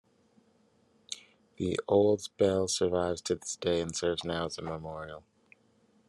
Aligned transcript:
The 1.57 1.79
old 1.87 2.27
bell 2.39 2.67
survives 2.67 3.21
to 3.21 3.35
this 3.35 3.55
day 3.55 3.79
and 3.81 3.95
serves 3.95 4.23
now 4.23 4.47
as 4.47 4.57
a 4.57 4.63
memorial. 4.63 5.23